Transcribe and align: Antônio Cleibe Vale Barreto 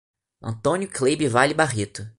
Antônio 0.41 0.89
Cleibe 0.89 1.27
Vale 1.27 1.53
Barreto 1.53 2.07